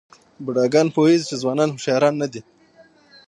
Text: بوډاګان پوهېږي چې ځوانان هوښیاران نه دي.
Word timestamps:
بوډاګان 0.43 0.87
پوهېږي 0.95 1.25
چې 1.29 1.35
ځوانان 1.41 1.69
هوښیاران 1.71 2.13
نه 2.21 2.27
دي. 2.33 2.41